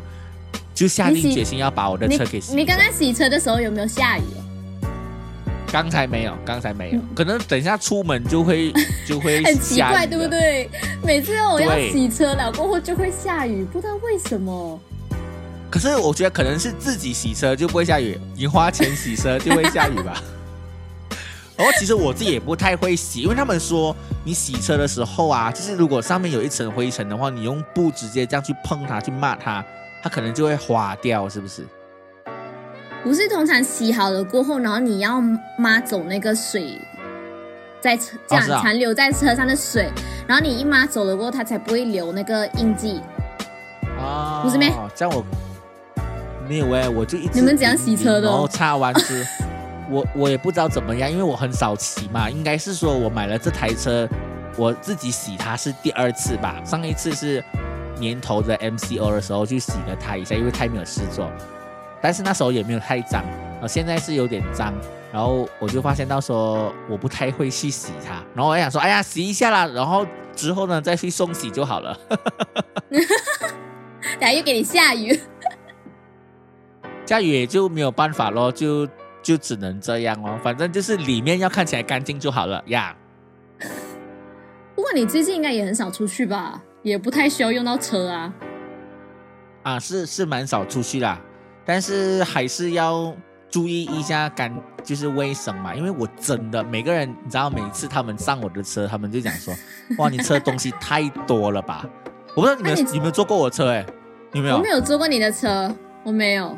[0.75, 2.55] 就下定决心要把我的车给洗。
[2.55, 4.21] 你刚刚洗车的时候有没有下雨？
[5.71, 8.73] 刚才没有，刚才没有，可能等一下出门就会
[9.07, 10.27] 就会很奇怪，对不？
[10.27, 10.69] 对？
[11.01, 14.79] 每次我要洗车了过后就会下雨，不知道为什么。
[15.69, 20.21] 可是我觉得可能是自己洗车就不会下雨，你花钱洗车就会下雨吧。
[21.55, 29.63] 然后其实我自己也不太会洗，因为他们说你洗车的时候啊，就是如果上面有一层灰尘的话，你用布直接这样去碰它、去抹它，
[30.03, 31.65] 它可能就会花掉，是不是？
[33.03, 35.19] 不是通常洗好了过后，然后你要
[35.57, 36.77] 抹走那个水，
[37.79, 39.91] 在车这样残留在车上的水，
[40.27, 43.01] 然后你一抹走了过后，它才不会留那个印记。
[43.99, 44.71] 啊，不是咩？
[44.95, 45.23] 这样我
[46.47, 49.25] 没有哎、我就一直你们怎样洗车的哦然后擦完之，
[49.89, 54.07] 我我也不知道怎么样，因为我很少骑嘛，应该是说我买了这台车，
[54.57, 57.43] 我自己洗它是第二次吧，上一次是
[57.97, 61.31] 年头的 MCO 的时候去洗了它一下，因为太没有事做，
[62.01, 63.23] 但是那时候也没有太脏，
[63.61, 64.73] 啊，现在是有点脏。
[65.13, 71.97] 然后我就发现到说我不太会去洗它，然后我想说，哎呀，洗一下啦，然后之后呢再去送洗就好了。
[72.89, 75.19] 等下又给你下雨，
[77.05, 78.87] 下雨也就没有办法咯，就
[79.21, 80.39] 就只能这样咯。
[80.41, 82.95] 反正就是里面要看起来干净就好了呀。
[84.73, 86.61] 不过你最近应该也很少出去吧？
[86.83, 88.33] 也不太需要用到车啊。
[89.63, 91.21] 啊，是是蛮少出去啦，
[91.65, 93.13] 但是还是要
[93.49, 95.75] 注意一下干，就是卫生嘛。
[95.75, 99.53] 因为我真的每个人，你知道，每次他们上我的车，他们就讲说，
[99.97, 101.85] 哇，你车东西太多了吧？
[102.35, 103.85] 我不知道你们有没有坐过我车哎、
[104.33, 104.69] 有没有我没？
[104.69, 106.55] 有坐过你的车，我没有。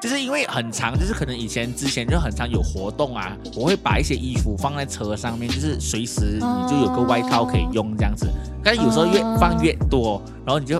[0.00, 8.30] 就是因为很长，就是可能以前之前就很常有活动啊，我会把一些衣服放在车上面，就是随时你就有个外套可以用这样子。
[8.62, 10.78] 但是有时候越哦放越多，然后你就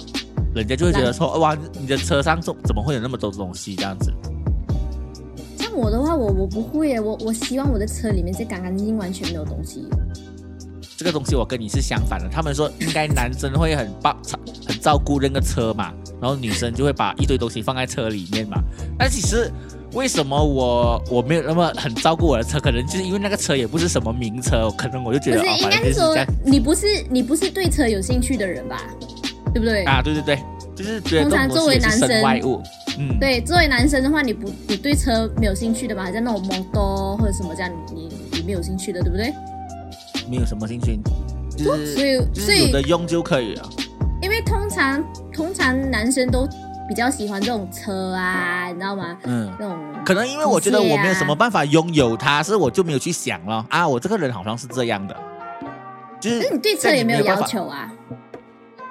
[0.54, 4.12] 人家就会觉得说，哇，你的车上怎怎么会有那么多东西这样子？
[5.58, 9.86] 像我的话，我我不会耶，我我希望我的车里面是干干净净，完全没有东西。
[10.96, 14.16] 这个东西我跟你是相反的，他们说应该男生会很抱
[14.66, 18.62] 很照顾那个车嘛，然后女生就会把一堆东西放在车里面嘛。
[18.96, 19.50] 但其实
[19.92, 22.60] 为什么我我没有那么很照顾我的车？
[22.60, 28.80] 可能就是因为那个车也不是什么名车，可能我就觉得哦，不是，应该是说你不是你不是对车有兴趣的人吧？
[29.54, 29.84] 对不对？
[29.84, 30.38] 啊，对对对，
[30.74, 32.60] 就是觉得通常作为男生外物，
[32.98, 36.04] 嗯，对，作为男生的话，你不你对车没有兴趣的吧？
[36.04, 39.32] 好像那种摩托或者什么这样，你你没有兴趣的，对不对？
[40.28, 40.98] 没有什么兴趣，
[41.56, 43.68] 就是所以所以有的用就可以了。
[44.20, 46.48] 因为通常通常男生都
[46.88, 49.16] 比较喜欢这种车啊，你知道吗？
[49.22, 55.14] 嗯，那种可能因为我觉得我没有什么办法拥有它，所以我就没有去想了啊，我这个人好像是这样的，
[56.18, 57.92] 就是那你对车也没有要求啊？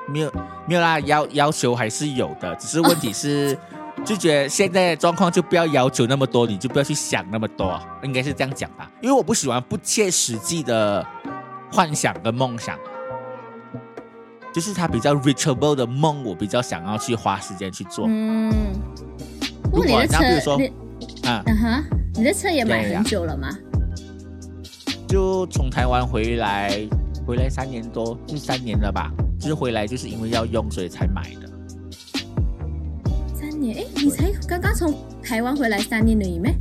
[0.08, 0.32] 没有
[0.65, 3.58] 没有啦，要要求还是有的，只是问题是，
[4.06, 8.89] 就觉得现在的状况就不要要求那么多，你就不要去想那么多，应该是这样讲吧。
[9.02, 11.06] 因为我不喜欢不切实际的
[11.71, 12.78] 幻想跟梦想，
[14.54, 18.06] 就是他比较 reachable 的梦，我比较想要去花时间去做。
[18.08, 18.52] 嗯，
[19.63, 20.58] 不过如果你的车比如说
[21.23, 21.84] 嗯哼，
[22.15, 23.49] 你的车也买很久了吗？
[25.08, 26.71] 就从台湾回来，
[27.28, 29.12] 回来三年多，近三年了吧。
[29.43, 31.49] 就是回来就是因为要用，所以才买的。
[33.36, 33.75] 三年？
[33.77, 36.56] 哎，你才刚刚从台湾回来三年而已咩？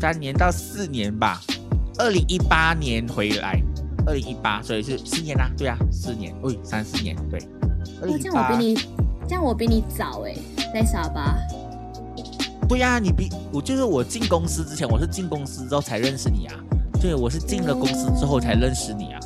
[0.00, 1.40] 三年到四年吧，
[1.98, 3.60] 二零一八年回来，
[4.06, 7.40] 二零一八，所以是四年啦，对啊，四年，喂，三四年，对，
[8.16, 8.74] 这样我比，你
[9.26, 10.36] 这样我比你早哎，
[10.72, 11.36] 在沙巴。
[12.68, 16.54] 对呀、你比我就是我进公司之前，我是进公司之后才认识你啊。
[17.00, 19.19] 对，我是进了公司之后才认识你啊。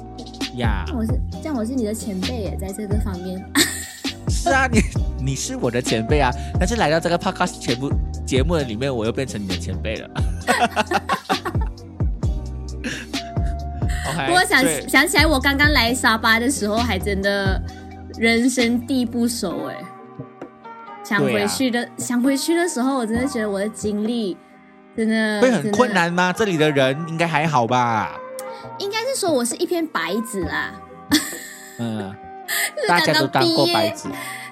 [0.56, 1.12] 呀，我是
[1.42, 3.44] 这样，我是你的前辈耶，在这个方面。
[4.28, 4.80] 是啊，你
[5.24, 7.90] 你是我的前辈啊，但是来到这个 podcast 节目
[8.26, 10.10] 节目的里面，我又变成你的前辈了。
[14.26, 17.60] 不过想想起来，我刚刚来沙巴的时候，还真的
[18.18, 19.76] 人生地不熟哎。
[21.02, 24.36] 想回去的，想回去的时候，我真的觉得我的经历
[24.96, 26.32] 真的会很困难吗？
[26.32, 28.18] 这里的人应该还好吧？
[28.78, 30.74] 应该是说我是一片白纸啦。
[31.78, 32.14] 嗯，
[32.76, 34.08] 就是大家都当过白纸。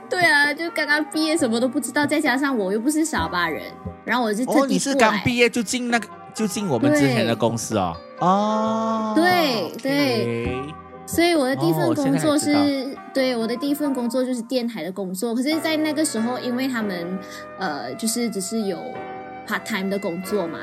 [0.08, 3.62] 对啊，就刚刚毕业，什么都不知道，再加上我又不是沙巴人，
[4.04, 7.96] 然后我是特哦，地你是刚毕业就进那个就进我们之前的公司哦。
[8.20, 10.62] 哦，对对
[11.06, 17.18] 所以我的第一份工作是、对我的第一份工作就是电台的工作，可是，在那个时候，因为他们
[17.58, 18.78] 呃，就是只是有
[19.46, 20.58] part time 的工作嘛，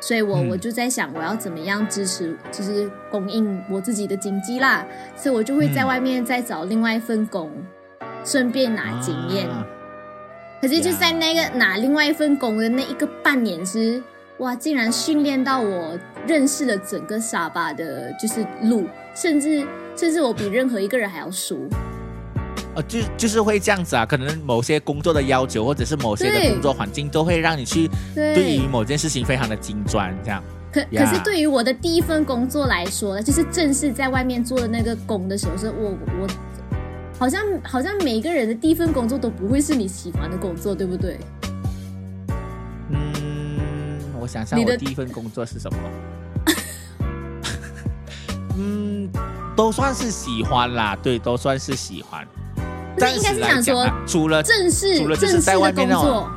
[0.00, 0.48] 所以我、嗯。
[0.48, 4.84] 我就在想，我要怎么样支持，就是供应我自己的经济啦，
[5.14, 5.86] 所以我就会在嗯。
[5.86, 7.50] 外面再找另外一份工，
[8.24, 9.48] 顺便拿经验。
[9.48, 9.66] 啊
[10.60, 14.02] 可是就在那个拿另外一份工的那一个半年是，
[14.40, 18.84] 哇，竟然训练到我认识了整个沙巴的，就是路，
[19.14, 21.56] 甚至甚至我比任何一个人还要熟。
[22.80, 30.42] 呃，就就是会这样子啊，可能某些工作的要求，或者是某些的工作环境，都会让你去对对于，某件事情非常的精专，这样。
[30.72, 35.90] 可可是对于我的第一份工作来说呢，就是正式在外面做的那个工的时候，是我
[36.20, 36.28] 我
[37.18, 41.18] 好像好像每一个人的第一份工作都不会是你喜欢的工作，对不对？
[42.90, 45.78] 嗯，我想想，我第一份工作是什么？
[48.56, 49.10] 嗯，
[49.56, 52.26] 都算是喜欢啦，对，都算是喜欢。
[53.00, 56.30] 不是应该是想说除了正式除了正式的工作。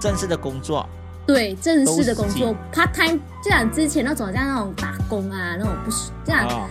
[0.00, 0.88] 正式的工作，
[1.26, 6.68] 对正式的工作，part time，就像之前那种像那种打工啊，那种不是这样、哦，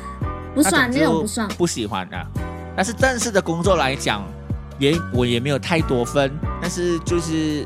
[0.56, 1.46] 不算那种不算。
[1.50, 2.16] 不喜欢的。
[2.74, 4.24] 但是正式的工作来讲，
[4.80, 7.66] 也我也没有太多分，但是就是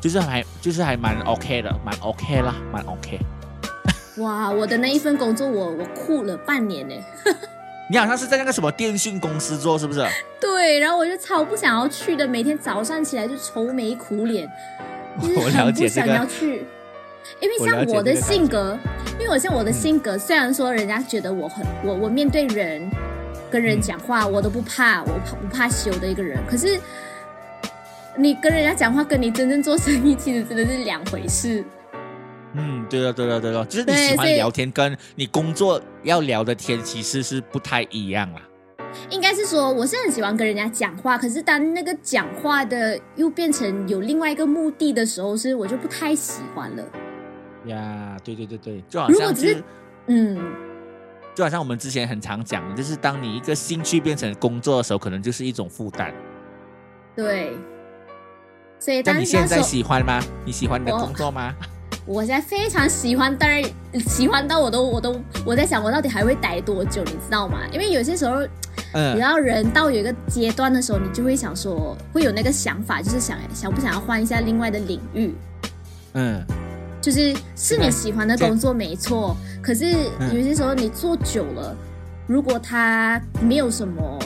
[0.00, 3.20] 就是还就是还蛮 OK 的，蛮 OK 啦，蛮 OK。
[4.16, 6.94] 哇，我的那一份工作我我哭了半年呢。
[7.92, 10.02] 你好像是在那个什么电信公司做，是不是？
[10.40, 14.50] 对，然后我就超不想要去的，每天早上起来就愁眉苦脸，
[15.20, 16.64] 很不想要去。
[17.38, 18.78] 因为像我的性格，
[19.20, 22.90] 因为我像我的嗯性格，虽然说人家觉得我很我我面对人
[23.50, 26.80] 跟人嗯讲话我都不怕，我怕不怕羞的一个人，可是
[28.16, 31.62] 你跟人家讲话，跟你真正做生意其实真的是两回事。
[32.54, 38.42] 嗯，对了对了对了，就是你喜欢聊天，跟你工作要聊的天其实是不太一样啦。
[39.08, 46.84] 应该是说，我是很喜欢跟人家讲话，可是当那个讲话的又变成有另外一个目的的时候，是我就不太喜欢了。
[47.66, 49.64] 呀，对对对对，就好如果只是像是
[50.08, 50.52] 嗯，
[51.34, 56.12] 就好像我们之前很常讲的，就是当你一个兴趣变成工作的时候，可能就是一种负担。
[57.16, 57.52] 对。
[58.78, 60.20] 所以那当你现在喜欢吗？
[60.44, 61.54] 你喜欢你的工作吗？
[62.04, 63.62] 我现在非常喜欢，当然
[64.06, 67.60] 喜欢到我都我都我在想，我到底还会待多久，你知道吗？
[67.72, 68.48] 因为有些时候，你
[68.94, 75.32] 嗯知，道人到有一个阶段的时候，你就会想说，会有那个想法，就是想想不想要换一下另外的领域。
[76.14, 76.42] 嗯，
[77.00, 81.76] 就是是你喜欢的工作没错，可是嗯有些时候你做久了，
[82.26, 84.18] 如果他没有什么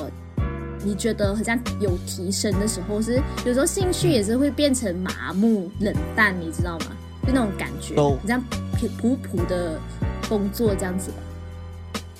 [0.82, 6.86] 你觉得好像有提升的时候，是有时候兴趣也是会变成麻木、冷淡，你知道吗？
[7.26, 8.42] 就那种感觉，都你这样
[8.78, 9.80] 普普普的
[10.28, 11.16] 工作这样子吧。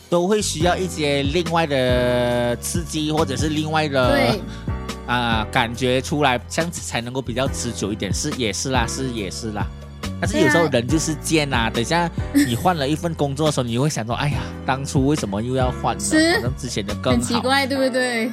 [0.09, 4.41] 都会需要一些另外的刺激，或者是另外的对，
[5.07, 8.13] 啊、感觉出来，这样子才能够比较持久一点。
[8.15, 9.67] 是也是啦，是也是啦。
[10.21, 16.01] 但是有时候人就是贱呐、等一下你换了一份工作的时候，你会想说，哎呀，当初为什么又要换呢？
[16.03, 17.11] 是好像之前的更好。
[17.11, 18.31] 很奇怪，对不对？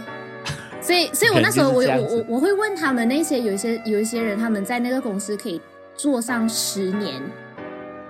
[0.79, 5.59] 所以，所以我那时候我我我我会问他们那些有一些有一些人他们在那个公司可以
[5.95, 7.21] 做上十年，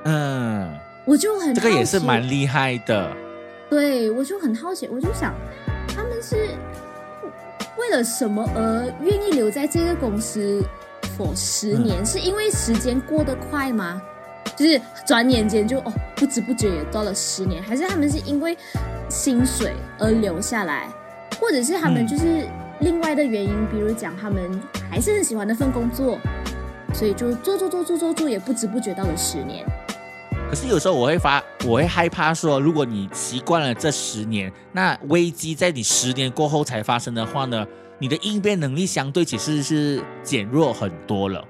[0.06, 0.74] 嗯，
[1.06, 3.12] 我就很这个也是蛮厉害的。
[3.70, 5.34] 对，我就很好奇，我就想，
[5.88, 6.36] 他们是
[7.78, 10.64] 为了什么而愿意留在这个公司
[11.18, 11.84] for 十嗯。
[11.84, 12.06] 年？
[12.06, 14.02] 是因为时间过得快吗？
[14.56, 18.56] 就是转眼间就哦，不知不觉也到了十年，还是他们是因为
[19.10, 20.88] 薪水而留下来，
[21.40, 22.08] 或者是他们嗯。
[22.08, 22.48] 就是
[22.80, 26.20] 另外的原因，比如讲他们还是很喜欢那份工作，
[26.94, 29.66] 所以就做做做做做做，也不知不觉到了十年。
[30.50, 37.66] 可是有时候我会发，我会害怕说，如果你习惯了这十年，那危机在你十年过后才发生的话呢，
[37.98, 41.44] 你的应变能力相对其实是减弱很多了。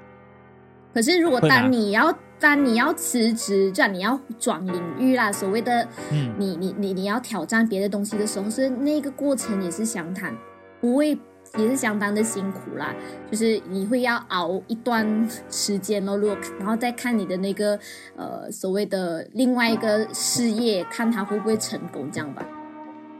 [0.93, 10.33] 可是如果当你要当你要辞职，这样你要转领域啦，所谓的嗯，你你你你要挑战别的东西的时候，是那个过程也是相谈，
[10.79, 11.17] 不会
[11.57, 12.93] 也是相当的辛苦啦。
[13.31, 17.79] 就是你会要熬一段时间咯，如果然后再看你的那个
[18.15, 22.43] 呃所谓的另外一个事业，看它会不会成功，这样吧。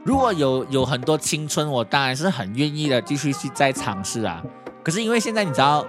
[0.04, 4.42] 如果有有很多青春，我当然是很愿意的继续去再尝试啊。
[4.82, 5.86] 可是因为现在你知道，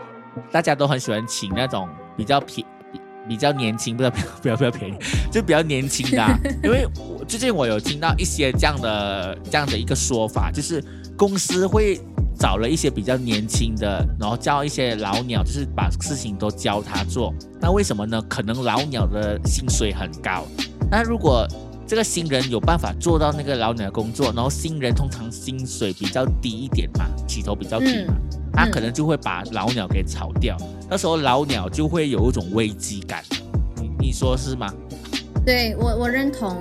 [0.52, 4.10] 大家都很喜欢请那种比较便比比较年轻，不要
[4.42, 4.98] 不要不要便宜，
[5.30, 6.34] 就比较年轻的、啊。
[6.64, 10.82] 因为我最近我有听到一些这样的这样的一个说法，就是
[11.18, 12.00] 公司会
[12.38, 17.34] 找了一些比较年轻的，然后叫一些老鸟，就是把事情都教他做。
[17.60, 18.22] 那为什么呢？
[18.30, 20.44] 可能老鸟的薪水很高，
[20.92, 21.48] 那如果
[21.88, 28.14] 这个新人有办法做到那个老鸟的工作，然后新人通常薪水比较低一点嘛，起头比较低嘛，
[28.54, 30.58] 他可能就会把老鸟给炒掉，
[30.90, 33.24] 那时候老鸟就会有一种危机感，
[33.78, 34.74] 你你说是吗？
[35.46, 36.58] 对我我认同，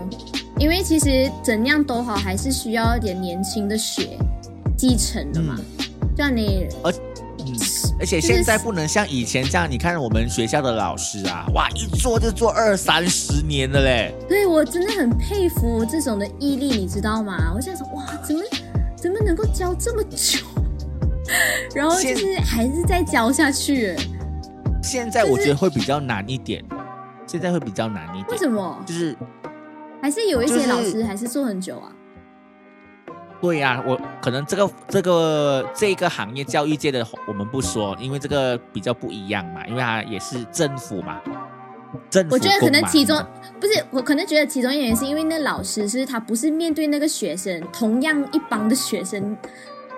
[0.59, 4.19] 因为其实怎样都好，还是需要一点年轻的血
[4.77, 5.57] 继承的嘛。
[6.17, 6.93] 让你而
[7.47, 7.53] 嗯，
[7.99, 14.15] 而且现在不能像以前这样，你看我们学校的老师啊，哇，一做就做二三十年了嘞。
[14.29, 17.53] 对我真的很佩服这种的毅力，你知道吗？
[17.55, 18.43] 我想说，哇，怎么
[18.97, 20.39] 怎么能够教这么久？
[21.75, 23.97] 然后就是还是再教下去。
[24.83, 26.65] 现在我觉得会比较难一点，
[27.27, 28.27] 现在会比较难一点。
[28.29, 28.79] 为什么？
[28.87, 29.17] 就是
[30.01, 31.91] 还是有一些老师还是做很久啊。
[33.45, 41.21] 对呀、我可能这个这个这个行业教育界的我们不说，因为这个比较不一样嘛，因为它也是政府嘛，
[42.09, 43.23] 政府我觉得可能其中
[43.61, 49.37] 不是，我可能觉得其中一点是因为那老师是他不是面对那个学生，同样一帮的学生，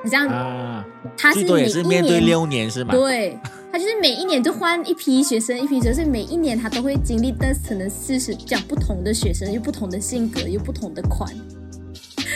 [0.02, 0.85] 好像啊，
[1.16, 2.92] 他是也每一是面对年六年是吗？
[2.92, 3.38] 对，
[3.70, 11.32] 他就是每一年就换一批学生，一批学生，每一年他都会经历的可能四十讲不同的学生，有不同的性格，有不同的款，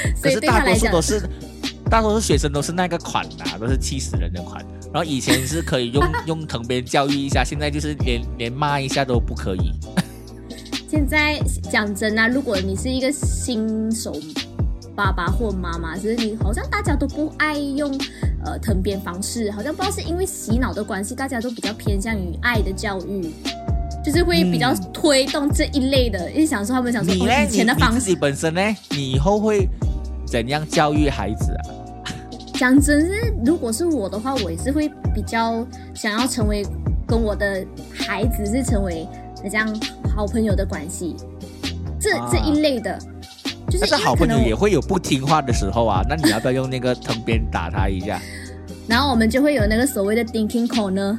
[0.20, 1.30] 所以可是大对他来讲多数都是
[1.90, 4.64] 大多数学生都是那个款呐、都是气死人的款。
[4.92, 9.72] 然后以前是可以用 用藤鞭教育一下，现在就是连连骂一下都不可以。
[10.90, 14.12] 现在讲真啊，如果你是一个新手
[14.96, 17.96] 爸爸或妈妈，就是你好像大家都不爱用
[18.44, 23.30] 呃藤鞭方式，好像不知道是因为洗脑的关系，大家都比较偏向于爱的教育，
[24.04, 27.14] 就是会比较嗯推动这一类的，因为想说他们想说？
[27.14, 28.60] 以前的方式你你自己本身呢？
[28.90, 29.68] 你以后会
[30.30, 31.62] 怎样教育孩子啊？
[32.54, 36.64] 讲真是，如果是我的话，我也是会比较想要成为
[37.06, 39.08] 跟我的孩子是成为
[39.42, 39.66] 这样
[40.14, 41.16] 好朋友的关系，
[41.98, 42.28] 这、啊。
[42.30, 42.96] 这一类的，
[43.68, 48.20] 就是但是好朋友也会有不听话的时候啊，那你要不要用那个藤鞭打他一下？
[48.86, 51.18] 然后我们就会有那个所谓的 thinking corner，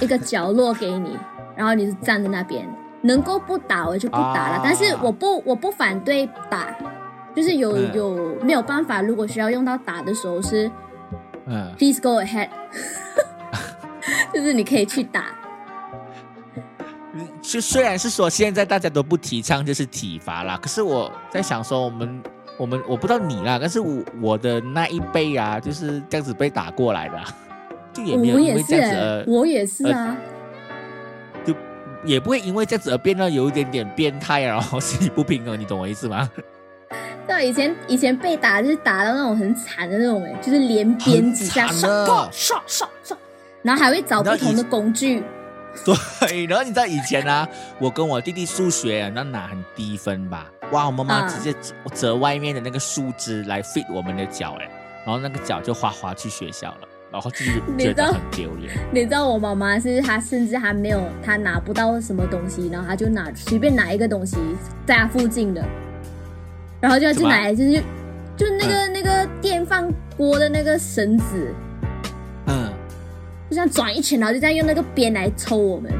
[0.00, 1.16] 一个角落给你，
[1.54, 2.66] 然后你就站在那边，
[3.02, 4.60] 能够不打我就不打了，啊。
[4.64, 6.74] 但是我不我不反对打，
[7.38, 10.68] 就是有、嗯有没有办法，如果需要用到打的时候是
[11.46, 12.48] 嗯，please go ahead，
[14.34, 15.26] 就是你可以去打。
[17.40, 22.22] 就虽然是说现在大家都不提倡就是体罚啦，可是我在想说我们
[22.56, 27.24] 我们我不知道你啦，但是我我的那一辈啊，就是这样子被打过来的啊，
[27.92, 30.16] 就也没有我因为也是欸这样子而我也是啊。
[32.04, 36.28] 也不会因为这样子而变得有一点点变态，然后心理不平衡，你懂我意思吗？
[37.28, 43.16] 对，以前以前被打就是打到那种很惨的那种，哎，就是连鞭几下，很惨刷的刷刷刷，
[43.62, 45.22] 然后还会找不同的工具。
[45.84, 47.46] 对，然后你知道以前啊，
[47.78, 50.46] 我跟我弟弟数学啊，那拿很低分吧？
[50.72, 54.68] 哇，我妈妈嗯直接折折外面的那个树枝来 fit 我们的脚，哎，
[55.04, 58.74] 然后那个脚就滑滑去学校了，然后就是觉得很丢脸。
[58.90, 64.36] 你知道我妈妈是她甚至还没有她拿不到什么东西，然后她就拿随便拿一个东西
[64.84, 65.62] 在她附近的，
[66.80, 67.82] 然后就要进来就是
[68.36, 71.52] 就那个、那个电饭锅的那个绳子，
[72.46, 72.70] 嗯，
[73.50, 75.92] 就这样转一圈，然后就这样用那个鞭来抽我们。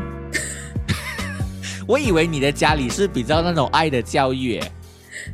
[1.86, 4.72] 我以为你的家里是比较那种爱的教育，哎，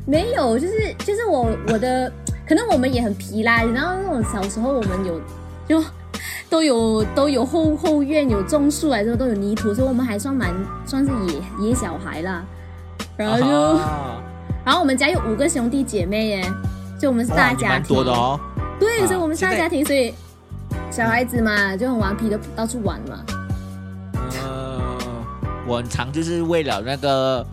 [0.05, 2.11] 没有，就是就是我我的，
[2.47, 3.61] 可能我们也很皮啦。
[3.61, 5.21] 然后那种小时候我们有
[5.67, 5.83] 就
[6.49, 10.51] 都有都有后后院有种树来之后都有泥土，所以我们还算蛮
[10.85, 12.43] 算是野野小孩啦。
[13.17, 14.23] 然后就、啊
[14.65, 16.43] 然后我们家有五个兄弟姐妹耶，
[16.99, 17.95] 所以我们是大家庭。
[17.95, 18.39] 多的哦。
[18.79, 20.13] 对，啊所以我们是大家庭，所以
[20.89, 23.23] 小孩子嘛就很顽皮的到处玩嘛。
[24.43, 24.81] 呃，
[25.67, 27.45] 我很常就是为了那个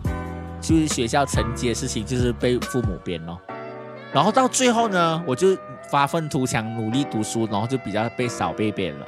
[0.59, 3.37] 就是学校成绩的事情，就是被父母鞭哦。
[4.11, 5.55] 然后到最后呢，我就
[5.91, 9.05] 发愤图强，努力读书，然后就比较被少被鞭了。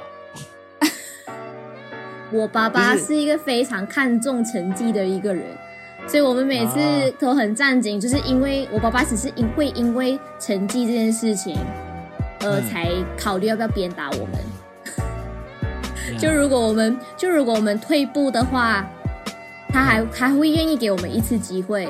[2.32, 5.44] 我爸爸是是一个非常看重成绩的一个人，
[6.06, 11.56] 所以我们每次啊都很战兢，就是因为我爸爸只是因会因为成绩这件事情，
[12.40, 12.88] 呃，嗯才
[13.18, 14.34] 考虑要不要鞭打我们。
[16.10, 18.88] 嗯就如果我们就如果我们退步的话，
[19.68, 21.88] 他还还会愿意给我们一次机会。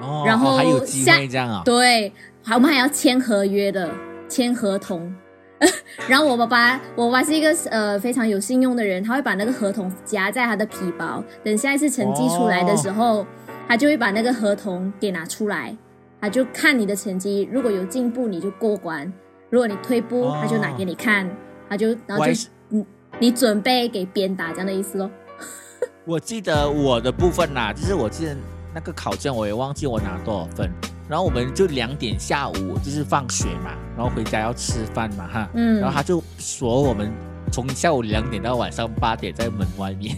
[0.00, 2.12] 哦，然后哦还有机下会这样啊、对，
[2.42, 3.90] 还我们还要签合约的，
[4.28, 5.12] 签合同。
[6.08, 13.24] 然后我爸爸，我爸爸是一个呃非常有信用的人，他会把那个合同夹在他的皮包，等下一次成绩出来的时候，
[13.68, 15.74] 他就会把那个合同给拿出来，
[16.20, 19.10] 他就看你的成绩，如果有进步你就过关，
[19.48, 21.28] 如果你退步，哦他就拿给你看，
[21.68, 22.84] 他就然后就是你
[23.18, 25.10] 你准备给鞭打这样的意思咯。
[26.04, 28.36] 我记得我的部分呐、就是我记得
[28.74, 30.68] 那个考卷我也忘记我拿多少分，
[31.08, 35.80] 然后我们就两点下午就是放学嘛，然后回家要吃饭嘛哈，嗯。
[35.80, 37.12] 然后他就锁我们
[37.52, 40.16] 从下午两点到晚上八点在门外面，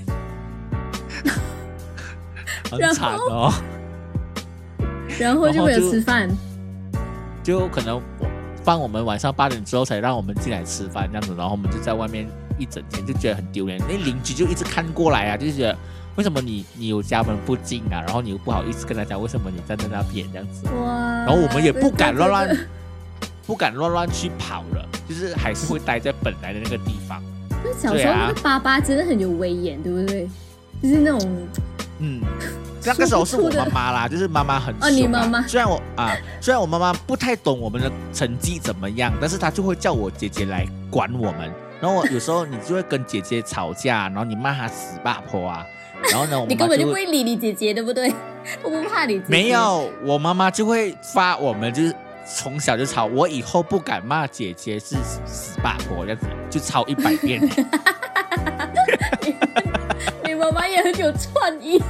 [2.71, 3.53] 很惨哦，
[5.21, 6.31] 然后就没有吃饭。
[7.43, 8.01] 就可能
[8.65, 12.27] 放我们晚上八点之后才让我们进来吃饭这样子，然后我们就在外面
[12.59, 15.79] 一整天就觉得很丢脸，那邻居就一直看过来啊，就觉得
[16.17, 21.25] 为什么你你有家门不进啊，然后你又不好意思跟他讲为什么你站在那边这样子，哇！
[21.25, 22.61] 然后我们也不敢乱乱这个
[23.47, 27.23] 不敢乱乱去跑了，就是还是会待在本来的那个地方。
[27.65, 30.29] 那小时候那个爸爸真的很有威严，对不对？
[30.83, 31.47] 就是那种
[31.99, 32.21] 嗯，
[32.85, 35.43] 那个时候是我妈妈啦，就是妈妈很哦你妈妈。
[35.47, 41.53] 虽然我啊，虽然我妈妈不太懂我们的成绩怎么样，但是她就会叫我姐姐来管我们。
[41.81, 45.65] 然后我有时候你就会跟姐姐吵架，然后你骂她死八婆啊，
[46.11, 48.13] 然后呢， 我你根本就不会会理你姐姐，对不对？
[48.63, 49.27] 我不怕你姐姐。
[49.29, 51.95] 没有，我妈妈就会发我们就是
[52.27, 57.41] 从小就吵，我以后不敢骂姐姐是死八婆这样子，就抄一百遍。
[60.25, 61.83] 你妈妈也很有创意。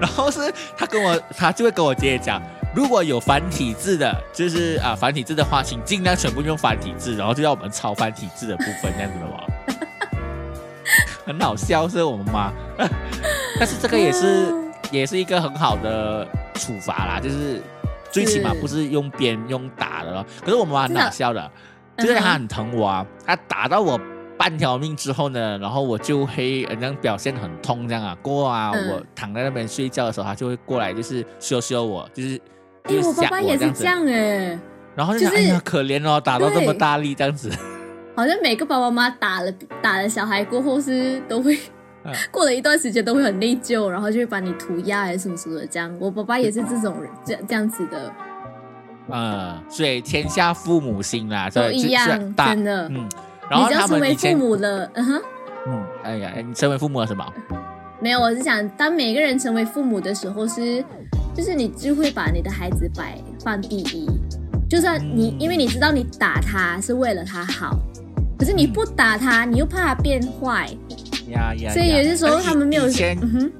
[0.00, 2.42] 然后是她跟我，她就会跟我姐姐讲，
[2.74, 9.44] 如果有繁体字的，就是啊繁体字的话，请尽量全部用繁体字，然后就要我们抄繁体字的部分，这样子的嘛。
[11.24, 12.52] 很好笑，是我们妈，
[13.58, 14.52] 但是这个也是
[14.90, 17.62] 也是一个很好的处罚啦，就是
[18.10, 20.26] 最起码不是用鞭用打的咯。
[20.44, 21.50] 可是我妈很好笑的，
[21.98, 23.98] 就是她很疼我啊，她打到我
[24.36, 28.16] 半条命之后呢，然后我就会呃这样表现很痛这样啊。
[28.20, 28.90] 过啊，嗯。
[28.90, 32.40] 我躺在那边睡觉的时候，她就会过来就是羞羞我，就是
[32.84, 34.58] 哎、就是吓我爸爸也这样子，是这样哎、
[34.96, 37.48] 然后就想、就是哎呀可怜哦，打到这么大力这样子。
[38.14, 41.58] 好像每个爸爸妈妈打了打了小孩过后是都会
[42.04, 42.12] 嗯。
[42.30, 45.94] 过了一段时间都会很内疚，然后就会把你涂鸦还是什么什么的这样。
[46.00, 48.12] 我爸爸也是这种人，这这样子的，
[49.08, 52.06] 嗯，所以天下父母心啦，都一样
[52.36, 53.08] 真的嗯，
[53.50, 55.22] 然后成为父母了，嗯哼。
[55.68, 57.24] 嗯，哎呀，哎你成为父母了什么？
[58.00, 60.84] 没有，我是想，当每个人成为父母的时候是，
[61.34, 64.10] 就是你就会把你的孩子摆放第一，
[64.68, 67.78] 就算你，嗯因为你知道你打他是为了他好，
[68.42, 70.68] 可是你不打他，你又怕他变坏，
[71.28, 73.52] 呀呀，所以有些时候他们没有，以前嗯哼，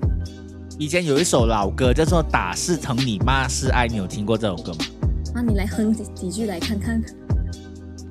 [0.76, 4.78] 以前有一首老歌叫做《打是疼你，骂是爱》，你有听过这首歌吗？
[5.32, 7.00] 那你来哼几几句来看看。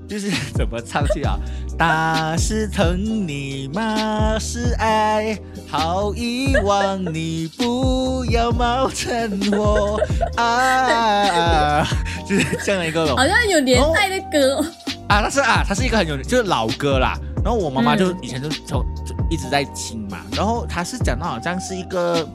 [0.08, 1.38] 就是怎么唱去啊？
[1.78, 2.98] 打是疼
[3.28, 10.00] 你，骂是爱，好遗忘你，不要冒趁我
[10.38, 11.86] 啊！
[12.26, 14.66] 就是这样的一个好像有年代的歌、哦，
[15.12, 17.18] 啊，它是啊，他是一个很有就是老歌啦。
[17.44, 18.18] 然后我妈妈就嗯。
[18.22, 22.26] 以前就从就一直在听嘛，然后她是讲到好像是一个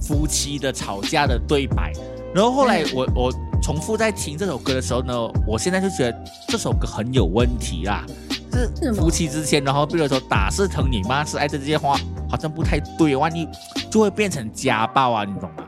[0.00, 1.92] 夫妻的吵架的对白，
[2.34, 2.88] 然后后来嗯。
[2.94, 5.14] 我、我重复在听这首歌的时候呢，
[5.46, 8.04] 我现在就觉得这首歌很有问题啦，
[8.50, 11.96] 就是夫妻之间，然后比如说打是疼你，骂是爱的这些话
[12.28, 13.48] 好像不太对，万一
[13.90, 15.64] 就会变成家暴啊，你懂吗？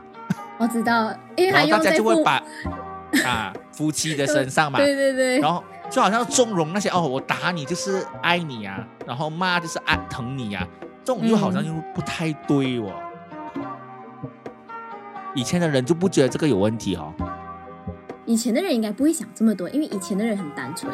[0.57, 2.41] 我知道，因为他然后大家就会把
[3.25, 10.65] 啊夫妻的身上嘛， 对对对，然后就好像纵容那些哦，我打你就是爱你啊，然后骂就是爱疼你啊，
[11.03, 12.93] 这种又好像又不太对哦。
[15.35, 17.13] 以前的人就不觉得这个有问题哦，
[18.25, 20.91] 以前的人应该不会想这么多，因为以前的人很单纯。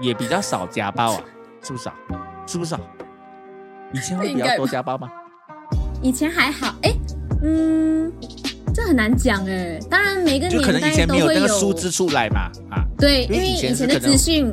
[0.00, 1.20] 也比较少家暴啊，
[1.62, 1.94] 是不是啊？
[2.46, 2.80] 是不是啊？
[3.92, 5.08] 以前会比较多家暴吗？
[6.02, 6.92] 以前还好，哎，
[7.42, 8.12] 嗯，
[8.74, 9.78] 这很难讲哎。
[9.88, 14.52] 当然，每个就可能年代以前没有都会有那个数字出来嘛，啊，对，因因为以前的资讯、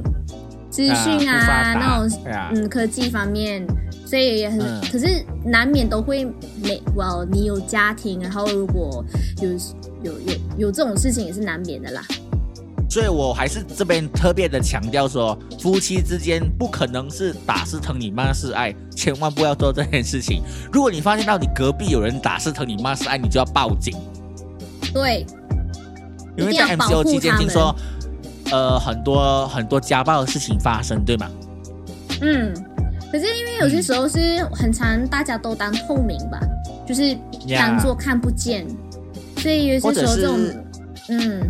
[0.70, 3.66] 资讯啊那种啊嗯科技方面，
[4.06, 6.24] 所以也很，嗯可是难免都会
[6.64, 9.04] 每哇，你有家庭，然后如果
[9.42, 9.50] 有
[10.04, 12.04] 有有有这种事情也是难免的啦。
[12.92, 20.44] 所以我还是这边特别的强调说，夫妻之间不可能是打是疼你骂是爱，千万不要做这件事情。
[20.74, 23.98] 如果你发现到你隔壁有人打是疼你骂是爱，你就要报警。
[24.94, 25.26] 对，
[26.38, 27.74] 因为在 MCO 期间听说，
[28.52, 31.32] 呃，很多很多家暴的事情发生，对吗？
[32.20, 32.54] 嗯，
[33.10, 36.42] 可是因为有些时候是很常大家都当透明吧，
[36.86, 37.18] 就是
[37.58, 38.68] 当做看不见，
[39.38, 40.38] 所以有些时候这种，
[41.08, 41.42] 嗯。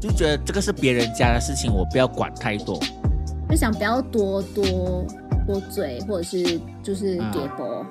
[0.00, 2.80] 就觉得这个是别人家的事情，我不要管太多，
[3.50, 5.04] 就想不要多多
[5.46, 7.84] 多嘴，或者是就是给波。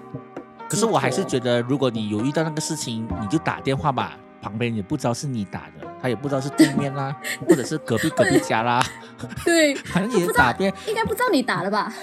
[0.67, 7.15] 可是我还是觉得，如果你有遇到那个事情，你就打电话吧，旁边也不知道是你打的，他也不知道是对面啦，
[7.47, 8.83] 或者是隔壁隔壁家啦。
[9.45, 11.93] 对， 反正你打边应该不知道你打的吧？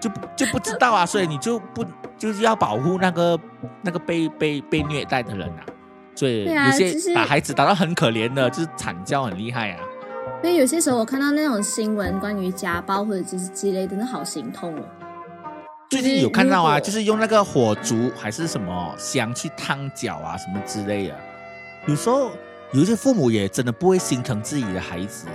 [0.00, 1.84] 就就不知道啊，所以你就不
[2.18, 3.38] 就是要保护那个
[3.82, 5.62] 那个被被被虐待的人啊。
[6.16, 9.80] 对，有些打孩子打到很可怜的，就是惨叫很厉害啊。
[10.40, 14.82] 所以有些时候我看到那种新闻，关于家暴或者就是之类，的，那好心痛哦。
[15.90, 21.16] 最近有看到啊，就是用那个火烛还是什么香去烫脚啊，什么之类的。
[21.86, 22.30] 有时候
[22.72, 25.26] 有些父母也真的不会心疼自己的孩子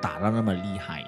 [0.00, 1.02] 打到那么厉害。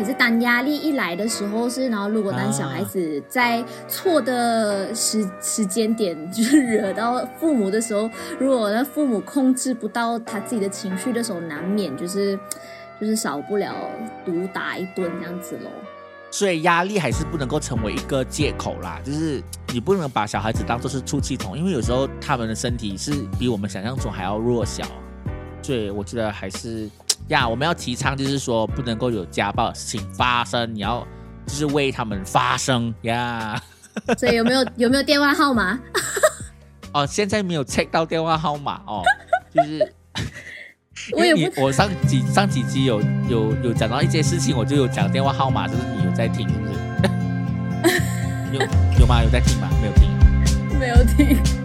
[0.00, 12.34] 可是当压力一来的时候是，然后如果当小孩子在错的时时间点就是惹到父母的时候，如果那父母控制不到他自己的情绪的时候，难免就是
[12.98, 13.74] 就是少不了
[14.24, 15.70] 毒打一顿这样子喽。
[16.30, 24.82] 所以压力还是不能够成为一个借口啦，就是你不能把小孩子当做是出气筒，因为有时候他们的身体是比我们想象中还要弱小，
[25.62, 26.88] 所以我觉得还是。
[27.30, 31.06] 呀，我们要提倡就是说不能够有家暴的事情发生，你要
[31.46, 33.60] 就是为他们发声呀。
[34.16, 35.78] 所以有没有有没有电话号码？
[36.92, 39.02] 哦，现在没有 check 到电话号码哦，
[39.54, 39.94] 就是
[41.16, 46.72] 我也不，我上几上几集有有有讲到一些事情，我就有讲电话号码，就是你有在听是不是？
[48.52, 48.60] 有
[49.00, 49.22] 有吗？
[49.22, 49.68] 有在听吗？
[49.80, 51.59] 没有听，没有听。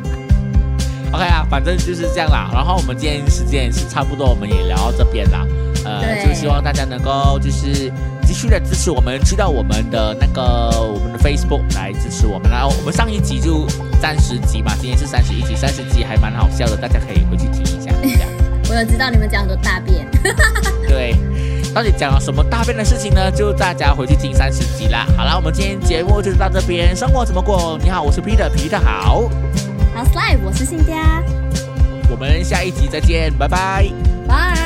[1.16, 2.50] OK 啊，反正就是这样啦。
[2.54, 5.48] 然后我们今天时间也是差不多，我们也聊到这边啦。
[5.86, 7.90] 呃，就希望大家能够就是
[8.26, 10.44] 继续的支持我们，去到我们的那个
[10.82, 12.52] 我们的 Facebook 来支持我们。
[12.52, 13.66] 然后我们上一集就
[14.02, 17.92] 三十集嘛，今天是三十一集，三十集还蛮好笑的，大家可以回去听一下。
[18.68, 20.06] 我有知道你们讲很多大便。
[20.90, 21.16] 对，
[21.74, 23.32] 到底讲了什么大便的事情呢？
[23.32, 25.06] 就大家回去听三十集啦。
[25.16, 27.80] 好了，我们今天节目就到这边，生活怎么过？
[27.82, 29.30] 你好，我是 Peter，Peter 好。
[29.96, 31.24] how's life 我是信佳
[32.12, 33.84] 我们下一集再见拜拜。
[34.28, 34.65] Bye